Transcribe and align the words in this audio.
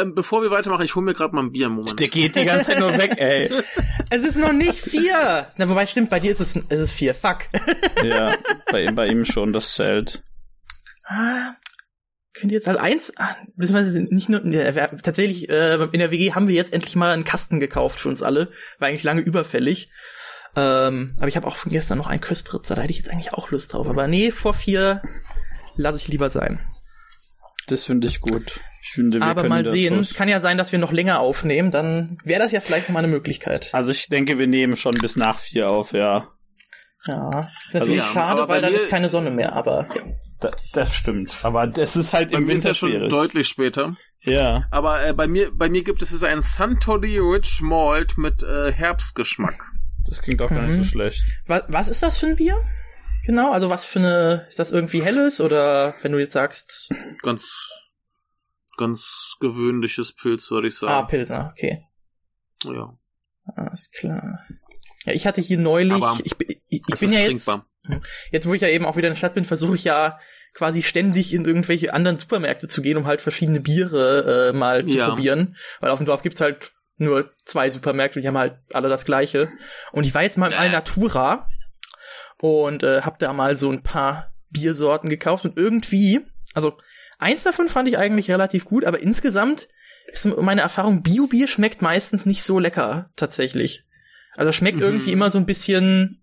Ähm, 0.00 0.14
bevor 0.14 0.42
wir 0.42 0.50
weitermachen, 0.50 0.84
ich 0.84 0.94
hole 0.94 1.04
mir 1.04 1.14
gerade 1.14 1.34
mal 1.34 1.42
ein 1.42 1.52
Bier 1.52 1.66
im 1.66 1.74
Moment. 1.74 1.98
Der 2.00 2.08
geht 2.08 2.36
die 2.36 2.44
ganze 2.44 2.70
Zeit 2.70 2.80
nur 2.80 2.96
weg, 2.96 3.14
ey. 3.16 3.50
Es 4.10 4.22
ist 4.22 4.36
noch 4.36 4.52
nicht 4.52 4.74
vier. 4.74 5.48
Na, 5.56 5.68
wobei 5.68 5.86
stimmt, 5.86 6.10
bei 6.10 6.20
dir 6.20 6.32
ist 6.32 6.40
es, 6.40 6.58
es 6.68 6.80
ist 6.80 6.92
vier. 6.92 7.14
Fuck. 7.14 7.48
Ja, 8.02 8.34
bei 8.70 8.82
ihm, 8.82 8.94
bei 8.94 9.06
ihm 9.06 9.24
schon, 9.24 9.54
das 9.54 9.74
zählt. 9.74 10.22
Ah, 11.04 11.54
könnt 12.34 12.52
ihr 12.52 12.58
jetzt 12.58 12.68
also 12.68 12.78
eins, 12.80 13.14
ah, 13.16 13.34
beziehungsweise 13.56 14.02
nicht 14.02 14.28
nur, 14.28 14.44
ja, 14.46 14.88
tatsächlich, 14.88 15.48
äh, 15.48 15.82
in 15.92 16.00
der 16.00 16.10
WG 16.10 16.34
haben 16.34 16.48
wir 16.48 16.54
jetzt 16.54 16.72
endlich 16.72 16.94
mal 16.94 17.12
einen 17.12 17.24
Kasten 17.24 17.60
gekauft 17.60 17.98
für 17.98 18.10
uns 18.10 18.22
alle. 18.22 18.50
War 18.78 18.88
eigentlich 18.88 19.02
lange 19.02 19.22
überfällig. 19.22 19.88
Ähm, 20.54 21.14
aber 21.16 21.28
ich 21.28 21.36
habe 21.36 21.46
auch 21.46 21.56
von 21.56 21.72
gestern 21.72 21.96
noch 21.96 22.06
einen 22.06 22.20
Köstritzer, 22.20 22.74
da 22.74 22.82
hätte 22.82 22.90
ich 22.90 22.98
jetzt 22.98 23.10
eigentlich 23.10 23.32
auch 23.32 23.50
Lust 23.50 23.72
drauf. 23.72 23.88
Aber 23.88 24.06
nee, 24.06 24.30
vor 24.30 24.52
vier 24.52 25.00
lasse 25.76 25.98
ich 25.98 26.08
lieber 26.08 26.28
sein. 26.28 26.60
Das 27.68 27.84
finde 27.84 28.06
ich 28.06 28.20
gut. 28.20 28.60
Ich 28.86 28.90
finde, 28.90 29.18
wir 29.18 29.26
aber 29.26 29.48
mal 29.48 29.62
das 29.62 29.72
sehen, 29.72 29.98
es 30.00 30.12
kann 30.12 30.28
ja 30.28 30.40
sein, 30.40 30.58
dass 30.58 30.70
wir 30.70 30.78
noch 30.78 30.92
länger 30.92 31.18
aufnehmen, 31.20 31.70
dann 31.70 32.18
wäre 32.22 32.42
das 32.42 32.52
ja 32.52 32.60
vielleicht 32.60 32.88
noch 32.88 32.92
mal 32.92 32.98
eine 32.98 33.08
Möglichkeit. 33.08 33.70
Also 33.72 33.90
ich 33.90 34.08
denke, 34.08 34.38
wir 34.38 34.46
nehmen 34.46 34.76
schon 34.76 34.92
bis 35.00 35.16
nach 35.16 35.38
vier 35.38 35.70
auf, 35.70 35.92
ja. 35.92 36.28
Ja, 37.06 37.30
ist 37.66 37.74
natürlich 37.74 38.02
Also- 38.02 38.14
Ja, 38.18 38.26
schade, 38.26 38.48
weil 38.48 38.60
dann 38.62 38.74
ist 38.74 38.88
keine 38.90 39.08
Sonne 39.08 39.30
mehr, 39.30 39.54
aber 39.54 39.86
Da, 40.40 40.50
das 40.74 40.94
stimmt. 40.94 41.32
Aber 41.44 41.66
das 41.66 41.96
ist 41.96 42.12
halt 42.12 42.30
Bei 42.32 42.36
im 42.38 42.44
mir 42.44 42.48
ist 42.50 42.56
Winter 42.56 42.68
ja 42.68 42.74
schon 42.74 42.90
schwierig. 42.90 43.08
deutlich 43.10 43.48
später. 43.48 43.96
Ja. 44.26 44.64
Aber 44.70 45.06
äh, 45.06 45.12
bei 45.14 45.26
mir, 45.28 45.50
bei 45.54 45.70
mir 45.70 45.82
gibt 45.82 46.02
es 46.02 46.10
jetzt 46.10 46.24
einen 46.24 46.42
Suntory 46.42 47.18
Rich 47.18 47.60
Malt 47.62 48.18
mit 48.18 48.42
äh, 48.42 48.70
Herbstgeschmack. 48.72 49.64
Das 50.06 50.20
klingt 50.20 50.42
auch 50.42 50.50
gar 50.50 50.60
nicht 50.62 50.76
Mhm. 50.76 50.82
so 50.82 50.88
schlecht. 50.90 51.22
was, 51.46 51.62
was 51.68 51.88
ist 51.88 52.02
das 52.02 52.18
für 52.18 52.26
ein 52.26 52.36
Bier? 52.36 52.56
Genau, 53.24 53.52
also 53.52 53.70
was 53.70 53.86
für 53.86 54.00
eine, 54.00 54.44
ist 54.48 54.58
das 54.58 54.70
irgendwie 54.70 55.02
helles 55.02 55.40
oder 55.40 55.94
wenn 56.02 56.12
du 56.12 56.18
jetzt 56.18 56.32
sagst, 56.32 56.90
Ganz, 57.22 57.48
ganz 58.76 59.36
gewöhnliches 59.40 60.12
Pilz, 60.12 60.50
würde 60.50 60.68
ich 60.68 60.74
ah, 60.76 60.78
sagen. 60.78 61.06
Pilsner, 61.08 61.50
okay. 61.52 61.86
ja. 62.64 62.96
Alles 63.56 63.90
klar. 63.90 64.40
Ja, 65.04 65.12
ich 65.12 65.26
hatte 65.26 65.40
hier 65.40 65.58
neulich, 65.58 65.92
Aber 65.92 66.18
ich, 66.24 66.36
bin- 66.36 66.48
ich, 66.50 66.60
ich 66.68 66.82
bin 66.82 66.92
ist 66.94 67.02
ja 67.14 67.20
jetzt, 67.20 67.44
trinkbar. 67.44 67.66
jetzt 68.30 68.48
wo 68.48 68.54
ich 68.54 68.62
ja 68.62 68.68
eben 68.68 68.86
auch 68.86 68.96
wieder 68.96 69.08
in 69.08 69.12
der 69.14 69.18
Stadt 69.18 69.34
bin, 69.34 69.44
versuche 69.44 69.74
ich 69.74 69.84
ja 69.84 70.18
quasi 70.54 70.82
ständig 70.82 71.34
in 71.34 71.44
irgendwelche 71.44 71.92
anderen 71.92 72.16
Supermärkte 72.16 72.68
zu 72.68 72.80
gehen, 72.80 72.96
um 72.96 73.06
halt 73.06 73.20
verschiedene 73.20 73.60
Biere 73.60 74.50
äh, 74.50 74.56
mal 74.56 74.86
zu 74.86 74.96
Ja. 74.96 75.08
probieren. 75.10 75.56
Weil 75.80 75.90
auf 75.90 75.98
dem 75.98 76.06
Dorf 76.06 76.22
gibt's 76.22 76.40
halt 76.40 76.72
nur 76.96 77.34
zwei 77.44 77.68
Supermärkte, 77.70 78.20
die 78.20 78.28
haben 78.28 78.38
halt 78.38 78.56
alle 78.72 78.88
das 78.88 79.04
gleiche. 79.04 79.50
Und 79.92 80.04
ich 80.04 80.14
war 80.14 80.22
jetzt 80.22 80.38
mal 80.38 80.52
im 80.52 80.58
Alnatura 80.58 81.48
und 82.38 82.82
äh, 82.82 83.02
hab 83.02 83.18
da 83.18 83.32
mal 83.32 83.56
so 83.56 83.70
ein 83.70 83.82
paar 83.82 84.32
Biersorten 84.50 85.10
gekauft 85.10 85.44
und 85.44 85.58
irgendwie, 85.58 86.20
also 86.54 86.78
eins 87.18 87.42
davon 87.44 87.68
fand 87.68 87.88
ich 87.88 87.98
eigentlich 87.98 88.30
relativ 88.30 88.64
gut, 88.64 88.84
aber 88.84 89.00
insgesamt 89.00 89.68
ist 90.12 90.24
meine 90.26 90.60
Erfahrung, 90.60 91.02
Bio-Bier 91.02 91.48
schmeckt 91.48 91.82
meistens 91.82 92.26
nicht 92.26 92.42
so 92.42 92.58
lecker, 92.58 93.10
tatsächlich. 93.16 93.84
Also 94.36 94.52
schmeckt 94.52 94.76
Mhm. 94.76 94.82
irgendwie 94.82 95.12
immer 95.12 95.30
so 95.30 95.38
ein 95.38 95.46
bisschen 95.46 96.20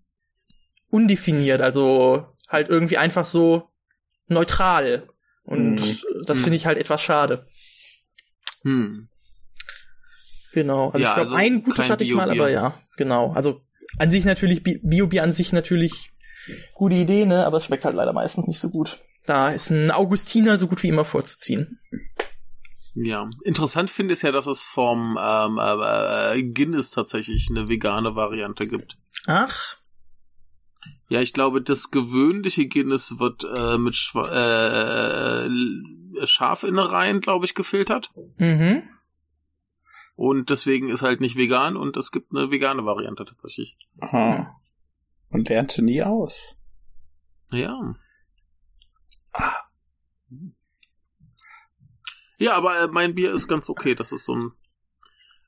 undefiniert, 0.90 1.60
also 1.60 2.26
halt 2.48 2.68
irgendwie 2.68 2.98
einfach 2.98 3.24
so 3.24 3.68
neutral. 4.28 5.08
Und 5.44 5.76
Mhm. 5.80 5.98
das 6.26 6.38
Mhm. 6.38 6.42
finde 6.42 6.56
ich 6.56 6.66
halt 6.66 6.78
etwas 6.78 7.00
schade. 7.02 7.46
Hm. 8.62 9.08
Genau. 10.52 10.84
Also 10.86 10.98
Ja, 10.98 11.08
ich 11.08 11.14
glaube, 11.14 11.20
also 11.30 11.34
ein 11.34 11.62
gutes 11.62 11.88
hatte 11.90 12.04
ich 12.04 12.12
mal, 12.14 12.30
aber 12.30 12.50
ja, 12.50 12.74
genau. 12.96 13.32
Also 13.32 13.62
an 13.98 14.10
sich 14.10 14.24
natürlich, 14.24 14.62
Bi- 14.62 14.80
Bio-Bier 14.82 15.22
an 15.22 15.32
sich 15.32 15.52
natürlich 15.52 16.10
gute 16.74 16.94
Idee, 16.94 17.24
ne? 17.24 17.46
Aber 17.46 17.56
es 17.56 17.64
schmeckt 17.64 17.84
halt 17.84 17.94
leider 17.96 18.12
meistens 18.12 18.46
nicht 18.46 18.60
so 18.60 18.68
gut. 18.68 18.98
Da 19.26 19.50
ist 19.50 19.70
ein 19.70 19.90
Augustiner 19.90 20.58
so 20.58 20.66
gut 20.66 20.82
wie 20.82 20.88
immer 20.88 21.04
vorzuziehen. 21.04 21.80
Ja. 22.94 23.28
Interessant 23.44 23.90
finde 23.90 24.14
ich 24.14 24.22
ja, 24.22 24.32
dass 24.32 24.46
es 24.46 24.62
vom 24.62 25.18
ähm, 25.20 25.58
äh, 25.58 26.38
äh, 26.38 26.42
Guinness 26.42 26.90
tatsächlich 26.90 27.48
eine 27.50 27.68
vegane 27.68 28.16
Variante 28.16 28.66
gibt. 28.66 28.98
Ach, 29.26 29.76
Ja, 31.08 31.20
ich 31.20 31.32
glaube, 31.32 31.62
das 31.62 31.90
gewöhnliche 31.90 32.66
Guinness 32.66 33.18
wird 33.18 33.44
äh, 33.44 33.78
mit 33.78 33.94
Schwa 33.94 34.28
äh, 34.28 35.46
äh, 35.46 36.26
Schafinnereien, 36.26 37.20
glaube 37.20 37.44
ich, 37.44 37.54
gefiltert. 37.54 38.10
mhm. 38.36 38.82
Und 40.14 40.50
deswegen 40.50 40.88
ist 40.90 41.02
halt 41.02 41.20
nicht 41.20 41.36
vegan 41.36 41.76
und 41.76 41.96
es 41.96 42.12
gibt 42.12 42.34
eine 42.36 42.50
vegane 42.50 42.84
Variante 42.84 43.24
tatsächlich. 43.24 43.76
Aha. 44.00 44.60
Und 45.30 45.48
lernte 45.48 45.82
nie 45.82 46.02
aus. 46.02 46.58
Ja. 47.50 47.94
Ja, 52.38 52.54
aber 52.54 52.80
äh, 52.80 52.88
mein 52.88 53.14
Bier 53.14 53.32
ist 53.32 53.48
ganz 53.48 53.68
okay. 53.70 53.94
Das 53.94 54.12
ist 54.12 54.24
so 54.24 54.34
ein 54.34 54.52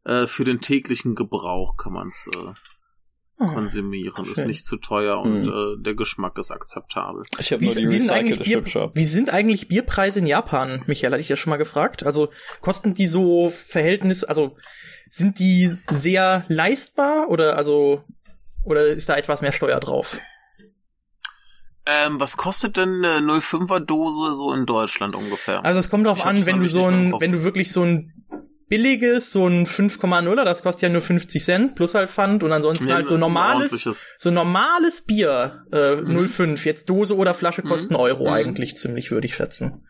äh, 0.05 0.27
für 0.27 0.45
den 0.45 0.61
täglichen 0.61 1.15
Gebrauch 1.15 1.77
kann 1.77 1.93
man 1.95 2.09
es 2.09 2.29
äh, 2.35 2.53
Ah. 3.37 3.53
konsumieren. 3.53 4.27
Ist 4.27 4.37
schön. 4.37 4.47
nicht 4.47 4.65
zu 4.65 4.77
teuer 4.77 5.19
und 5.21 5.49
Mhm. 5.49 5.53
äh, 5.81 5.83
der 5.83 5.95
Geschmack 5.97 6.39
ist 6.39 6.53
akzeptabel. 6.53 7.25
Ich 7.41 7.51
habe 7.53 7.63
Wie, 7.63 7.67
nur 7.67 7.75
die 7.75 7.91
wie, 7.91 7.99
sind 7.99 8.11
eigentlich 8.11 8.39
Bier, 8.39 8.65
wie 8.95 9.05
sind 9.05 9.31
eigentlich 9.31 9.67
Bierpreise 9.67 10.21
in 10.21 10.27
Japan, 10.27 10.85
Michael? 10.87 11.11
Hatte 11.13 11.21
ich 11.21 11.27
das 11.27 11.41
schon 11.41 11.51
mal 11.51 11.57
gefragt? 11.57 12.05
Also 12.05 12.29
kosten 12.61 12.95
die 12.95 13.09
so 13.09 13.51
Verhältnis, 13.51 14.23
also 14.23 14.57
sind 15.09 15.41
die 15.41 15.75
sehr 15.91 16.45
leistbar 16.49 17.29
oder 17.29 17.57
also 17.57 18.05
oder 18.63 18.87
ist 18.87 19.09
da 19.09 19.17
etwas 19.17 19.43
mehr 19.43 19.51
Steuer 19.53 19.81
drauf? 19.81 20.17
Ähm, 21.87 22.19
was 22.19 22.37
kostet 22.37 22.77
denn 22.79 23.05
eine 23.05 23.19
05er 23.41 23.81
Dose 23.81 24.35
so 24.35 24.53
in 24.53 24.65
Deutschland 24.65 25.15
ungefähr? 25.15 25.65
Also 25.65 25.81
es 25.81 25.91
kommt 25.91 26.07
darauf 26.07 26.25
an, 26.25 26.47
wenn 26.47 26.61
du 26.61 26.69
so 26.69 26.87
ein, 26.87 27.13
wenn 27.21 27.33
du 27.33 27.45
wirklich 27.45 27.73
so 27.73 27.83
ein 27.83 28.27
billiges, 28.69 29.31
so 29.31 29.47
ein 29.47 29.67
5,0er, 29.67 30.45
das 30.45 30.63
kostet 30.63 30.83
ja 30.85 30.89
nur 30.89 31.03
50 31.03 31.45
Cent 31.45 31.75
plus 31.75 31.95
halt 31.95 32.09
Pfand 32.11 32.43
und 32.43 32.53
ansonsten 32.53 32.89
Ja, 32.89 32.95
halt 32.97 33.07
so 33.07 33.19
normales, 33.19 33.87
so 34.17 34.31
normales 34.31 35.03
Bier, 35.05 35.67
äh, 35.73 35.97
Mhm. 35.97 36.17
0,5, 36.17 36.65
jetzt 36.65 36.89
Dose 36.89 37.15
oder 37.15 37.35
Flasche 37.35 37.63
kosten 37.63 37.93
Mhm. 37.95 38.01
Euro 38.01 38.25
Mhm. 38.29 38.33
eigentlich 38.33 38.77
ziemlich, 38.77 39.11
würde 39.11 39.27
ich 39.27 39.35
schätzen. 39.35 39.87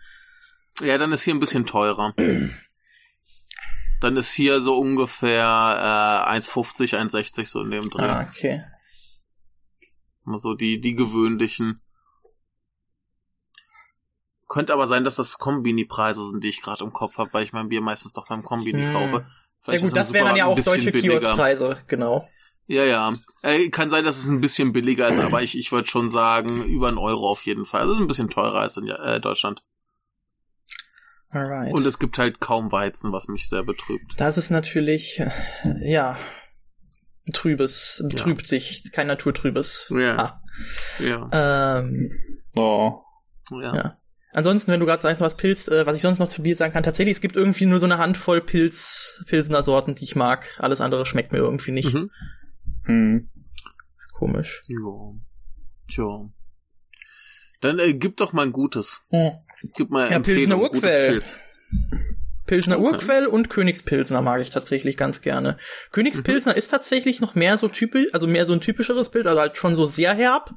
Ja, 0.82 0.98
dann 0.98 1.12
ist 1.12 1.22
hier 1.22 1.34
ein 1.34 1.40
bisschen 1.40 1.66
teurer. 1.66 2.14
dann 4.00 4.16
ist 4.16 4.32
hier 4.32 4.60
so 4.60 4.76
ungefähr 4.76 6.26
äh, 6.28 6.36
1,50, 6.36 6.98
1,60 6.98 7.44
so 7.44 7.62
in 7.62 7.70
dem 7.70 7.88
Dreh. 7.88 8.02
Ah, 8.02 8.26
okay. 8.28 8.64
Also 10.26 10.54
die, 10.54 10.80
die 10.80 10.94
gewöhnlichen. 10.96 11.80
Könnte 14.54 14.72
aber 14.72 14.86
sein, 14.86 15.02
dass 15.04 15.16
das 15.16 15.38
Kombini-Preise 15.38 16.24
sind, 16.24 16.44
die 16.44 16.48
ich 16.48 16.62
gerade 16.62 16.84
im 16.84 16.92
Kopf 16.92 17.18
habe, 17.18 17.28
weil 17.32 17.42
ich 17.42 17.52
mein 17.52 17.68
Bier 17.68 17.80
meistens 17.80 18.12
doch 18.12 18.28
beim 18.28 18.44
Kombini 18.44 18.84
Hm. 18.86 18.92
kaufe. 18.92 19.16
Ja 19.16 19.26
Vielleicht 19.62 19.82
ist 19.84 19.90
gut, 19.90 19.98
das 19.98 20.12
wären 20.12 20.26
dann 20.28 20.36
ja 20.36 20.44
auch 20.44 20.54
bisschen 20.54 20.74
deutsche 20.76 20.92
billiger. 20.92 21.18
Kioskpreise, 21.18 21.78
genau. 21.88 22.24
Ja, 22.68 22.84
ja. 22.84 23.12
Äh, 23.42 23.68
kann 23.70 23.90
sein, 23.90 24.04
dass 24.04 24.16
es 24.18 24.28
ein 24.28 24.40
bisschen 24.40 24.72
billiger 24.72 25.08
ist, 25.08 25.18
aber 25.18 25.42
ich, 25.42 25.58
ich 25.58 25.72
würde 25.72 25.88
schon 25.88 26.08
sagen, 26.08 26.62
über 26.66 26.86
einen 26.86 26.98
Euro 26.98 27.28
auf 27.28 27.42
jeden 27.44 27.64
Fall. 27.64 27.86
Das 27.88 27.96
ist 27.96 28.00
ein 28.00 28.06
bisschen 28.06 28.30
teurer 28.30 28.60
als 28.60 28.76
in 28.76 28.86
äh, 28.86 29.20
Deutschland. 29.20 29.64
Alright. 31.32 31.72
Und 31.74 31.84
es 31.84 31.98
gibt 31.98 32.16
halt 32.18 32.38
kaum 32.38 32.70
Weizen, 32.70 33.10
was 33.10 33.26
mich 33.26 33.48
sehr 33.48 33.64
betrübt. 33.64 34.14
das 34.18 34.38
ist 34.38 34.50
natürlich, 34.50 35.20
ja, 35.80 36.16
betrübes, 37.24 38.04
betrübt 38.08 38.46
sich, 38.46 38.84
kein 38.92 39.08
Naturtrübes. 39.08 39.92
Ja. 39.98 40.16
Ah. 40.16 40.42
Ja. 41.00 41.80
Ähm, 41.80 42.12
Oh. 42.54 43.00
Ja. 43.50 43.74
Ja. 43.74 43.98
Ansonsten, 44.34 44.72
wenn 44.72 44.80
du 44.80 44.86
gerade 44.86 45.00
sagst, 45.00 45.20
was 45.20 45.36
Pilz, 45.36 45.68
äh, 45.68 45.86
was 45.86 45.96
ich 45.96 46.02
sonst 46.02 46.18
noch 46.18 46.28
zu 46.28 46.42
Bier 46.42 46.56
sagen 46.56 46.72
kann, 46.72 46.82
tatsächlich, 46.82 47.14
es 47.14 47.20
gibt 47.20 47.36
irgendwie 47.36 47.66
nur 47.66 47.78
so 47.78 47.84
eine 47.84 47.98
Handvoll 47.98 48.40
Pilz, 48.40 49.22
Pilsener 49.28 49.62
Sorten, 49.62 49.94
die 49.94 50.02
ich 50.02 50.16
mag. 50.16 50.58
Alles 50.58 50.80
andere 50.80 51.06
schmeckt 51.06 51.30
mir 51.30 51.38
irgendwie 51.38 51.70
nicht. 51.70 51.94
Mhm. 51.94 52.10
Hm. 52.82 53.28
Ist 53.96 54.10
komisch. 54.12 54.62
Ja. 54.66 55.08
Tja. 55.88 56.28
Dann 57.60 57.78
äh, 57.78 57.94
gib 57.94 58.16
doch 58.16 58.32
mal 58.32 58.42
ein 58.42 58.52
gutes. 58.52 59.02
Hm. 59.10 59.32
Gib 59.76 59.90
mal 59.90 60.10
Ja, 60.10 60.18
Pilsener 60.18 60.58
Urquell. 60.58 61.12
Pilz. 61.12 61.40
Pilsner 62.46 62.78
Okay. 62.78 62.86
Urquell 62.86 63.26
und 63.26 63.48
Königspilsner 63.50 64.20
mag 64.22 64.40
ich 64.40 64.50
tatsächlich 64.50 64.96
ganz 64.96 65.20
gerne. 65.22 65.56
Königspilsner 65.92 66.52
Mhm. 66.52 66.58
ist 66.58 66.68
tatsächlich 66.68 67.20
noch 67.20 67.34
mehr 67.34 67.56
so 67.56 67.68
typisch, 67.68 68.06
also 68.12 68.26
mehr 68.26 68.44
so 68.46 68.52
ein 68.52 68.60
typischeres 68.60 69.10
Pilz, 69.10 69.26
also 69.26 69.40
halt 69.40 69.56
schon 69.56 69.74
so 69.74 69.86
sehr 69.86 70.14
herb. 70.14 70.50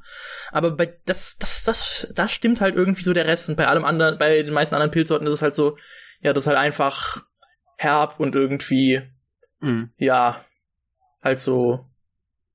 Aber 0.52 0.72
bei 0.72 0.98
das, 1.06 1.38
das, 1.38 1.64
das, 1.64 2.12
das 2.14 2.32
stimmt 2.32 2.60
halt 2.62 2.76
irgendwie 2.76 3.04
so 3.04 3.14
der 3.14 3.26
Rest. 3.28 3.48
Und 3.50 3.56
bei 3.56 3.68
allem 3.68 3.86
anderen, 3.86 4.18
bei 4.18 4.44
den 4.44 4.54
meisten 4.54 4.76
anderen 4.76 4.92
Pilzsorten 4.92 5.28
ist 5.28 5.34
es 5.36 5.42
halt 5.42 5.56
so, 5.56 5.78
ja, 6.22 6.34
das 6.34 6.44
ist 6.44 6.48
halt 6.48 6.58
einfach 6.58 7.24
herb 7.78 8.20
und 8.20 8.36
irgendwie, 8.36 9.02
Mhm. 9.60 9.92
ja, 9.98 10.44
halt 11.24 11.40
so 11.40 11.86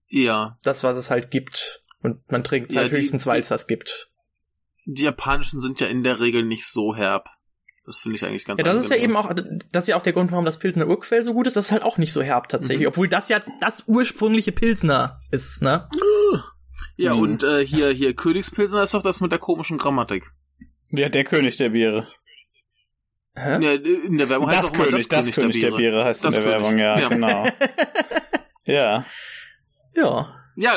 Ja. 0.08 0.58
das, 0.62 0.84
was 0.84 0.96
es 0.96 1.10
halt 1.10 1.30
gibt. 1.30 1.80
Und 2.02 2.30
man 2.30 2.44
trinkt 2.44 2.70
es 2.70 2.74
Ja, 2.74 2.82
halt 2.82 2.92
höchstens, 2.92 3.26
weil 3.26 3.40
es 3.40 3.48
das 3.48 3.66
gibt. 3.66 4.10
Die 4.84 5.04
japanischen 5.04 5.60
sind 5.60 5.80
ja 5.80 5.86
in 5.86 6.02
der 6.02 6.18
Regel 6.20 6.42
nicht 6.42 6.66
so 6.66 6.94
herb. 6.96 7.28
Das 7.84 7.98
finde 7.98 8.16
ich 8.16 8.24
eigentlich 8.24 8.44
ganz 8.44 8.58
Ja, 8.58 8.64
das 8.64 8.84
ist 8.84 8.90
ja 8.90 8.96
eben 8.96 9.16
angenehm. 9.16 9.58
auch, 9.60 9.64
das 9.72 9.84
ist 9.84 9.88
ja 9.88 9.96
auch 9.96 10.02
der 10.02 10.12
Grund, 10.12 10.30
warum 10.30 10.44
das 10.44 10.58
Pilsner 10.58 10.86
Urquell 10.86 11.24
so 11.24 11.34
gut 11.34 11.46
ist. 11.48 11.56
Das 11.56 11.66
ist 11.66 11.72
halt 11.72 11.82
auch 11.82 11.98
nicht 11.98 12.12
so 12.12 12.22
herb 12.22 12.48
tatsächlich, 12.48 12.82
Mhm. 12.86 12.88
obwohl 12.88 13.08
das 13.08 13.28
ja 13.28 13.40
das 13.60 13.84
ursprüngliche 13.88 14.52
Pilsner 14.52 15.20
ist, 15.32 15.62
ne? 15.62 15.88
Ja, 16.96 17.14
Mhm. 17.14 17.20
und 17.20 17.42
äh, 17.42 17.66
hier, 17.66 17.90
hier 17.90 18.14
Königspilsner 18.14 18.82
ist 18.84 18.94
doch 18.94 19.02
das 19.02 19.20
mit 19.20 19.32
der 19.32 19.38
komischen 19.40 19.78
Grammatik. 19.78 20.30
Ja, 20.90 21.08
der 21.08 21.24
König 21.24 21.56
der 21.56 21.70
Biere. 21.70 22.06
Hä? 23.34 23.58
Ja, 23.64 23.72
in 23.72 24.18
der 24.18 24.28
Werbung 24.28 24.48
heißt 24.48 24.58
Das 24.62 24.70
auch 24.70 24.74
immer 24.74 24.84
König, 24.84 25.08
das 25.08 25.30
König 25.30 25.60
der 25.60 25.70
Biere 25.72 26.04
heißt 26.04 26.22
Das 26.24 26.36
in 26.36 26.42
der 26.44 26.52
König. 26.52 26.64
Werbung, 26.64 26.78
ja, 26.78 26.98
Ja. 27.00 27.08
genau. 27.08 27.46
ja. 28.66 29.04
Ja. 29.94 30.34
Ja, 30.56 30.72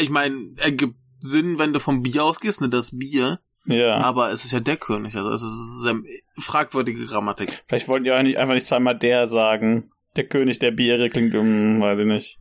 ich 0.00 0.10
meine, 0.10 0.54
ergibt 0.56 0.96
Sinn, 1.20 1.58
wenn 1.58 1.72
du 1.72 1.78
vom 1.80 2.02
Bier 2.02 2.24
ausgehst, 2.24 2.60
ne, 2.60 2.68
das 2.68 2.96
Bier. 2.98 3.38
Ja. 3.68 3.98
Aber 3.98 4.30
es 4.30 4.46
ist 4.46 4.52
ja 4.52 4.60
der 4.60 4.78
König, 4.78 5.14
also 5.14 5.30
es 5.30 5.42
ist 5.42 5.82
sehr 5.82 6.00
fragwürdige 6.38 7.04
Grammatik. 7.04 7.64
Vielleicht 7.68 7.86
wollten 7.86 8.04
die 8.04 8.12
auch 8.12 8.22
nicht, 8.22 8.38
einfach 8.38 8.54
nicht 8.54 8.66
zweimal 8.66 8.98
der 8.98 9.26
sagen. 9.26 9.90
Der 10.16 10.26
König 10.26 10.58
der 10.58 10.70
Biere 10.70 11.10
klingt 11.10 11.34
um, 11.34 11.80
weiß 11.80 11.98
ich 11.98 12.06
nicht. 12.06 12.40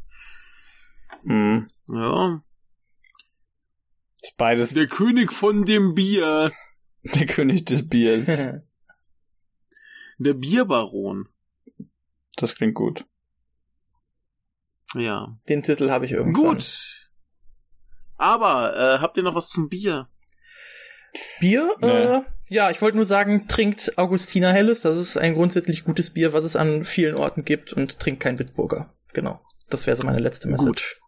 Hm. 1.24 1.68
Ja. 1.90 2.42
Ist 4.22 4.38
beides 4.38 4.74
Der 4.74 4.88
König 4.88 5.34
von 5.34 5.66
dem 5.66 5.96
Bier. 5.96 6.54
der 7.04 7.26
König 7.26 7.66
des 7.66 7.88
Biers. 7.88 8.26
Der 10.20 10.34
Bierbaron. 10.34 11.30
Das 12.38 12.56
klingt 12.56 12.74
gut. 12.74 13.06
Ja. 14.96 15.38
Den 15.48 15.62
Titel 15.62 15.92
habe 15.92 16.06
ich 16.06 16.14
irgendwann. 16.14 16.56
Gut. 16.56 17.12
Aber, 18.16 18.76
äh, 18.76 18.98
habt 19.00 19.18
ihr 19.18 19.22
noch 19.24 19.36
was 19.36 19.50
zum 19.50 19.70
Bier? 19.70 20.10
Bier? 21.40 21.76
Nee. 21.82 21.88
Äh, 21.88 22.22
ja, 22.50 22.70
ich 22.70 22.82
wollte 22.82 22.96
nur 22.96 23.06
sagen, 23.06 23.48
trinkt 23.48 23.98
Augustiner 23.98 24.54
Helles. 24.54 24.82
Das 24.82 24.98
ist 24.98 25.18
ein 25.18 25.34
grundsätzlich 25.34 25.84
gutes 25.84 26.12
Bier, 26.12 26.34
was 26.34 26.46
es 26.46 26.56
an 26.56 26.86
vielen 26.86 27.16
Orten 27.16 27.44
gibt 27.44 27.74
und 27.74 28.00
trinkt 28.00 28.22
kein 28.22 28.38
Bitburger. 28.38 28.94
Genau. 29.14 29.42
Das 29.70 29.86
wäre 29.86 29.98
so 29.98 30.06
meine 30.06 30.20
letzte 30.20 30.48
Message. 30.48 31.00
Gut. 31.00 31.07